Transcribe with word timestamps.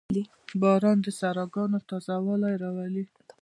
•باران 0.61 0.97
د 1.05 1.07
صحراګانو 1.19 1.85
تازهوالی 1.89 2.53
راولي. 2.63 3.05